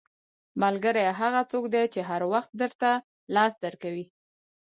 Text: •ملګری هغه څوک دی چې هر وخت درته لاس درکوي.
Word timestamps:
•ملګری 0.61 1.03
هغه 1.19 1.41
څوک 1.51 1.65
دی 1.73 1.83
چې 1.93 2.01
هر 2.09 2.21
وخت 2.33 2.51
درته 2.61 2.89
لاس 3.35 3.51
درکوي. 3.63 4.05